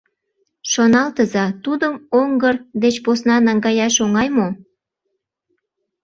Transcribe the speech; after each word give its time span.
Шоналтыза: 0.71 1.45
тудым 1.63 1.93
оҥгыр 2.19 2.55
деч 2.83 2.95
посна 3.05 3.35
наҥгаяш 3.47 3.95
оҥай 4.03 4.27
мо? 4.37 4.47